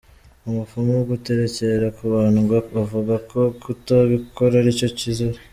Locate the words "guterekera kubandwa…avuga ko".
1.09-3.39